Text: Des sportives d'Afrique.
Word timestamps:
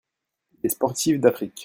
Des 0.63 0.69
sportives 0.69 1.19
d'Afrique. 1.19 1.59